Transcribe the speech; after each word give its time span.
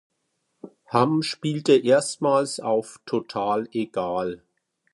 Hamm 0.87 1.21
spielte 1.21 1.73
erstmals 1.73 2.59
auf 2.59 2.99
"Total 3.05 3.67
egal". 3.71 4.41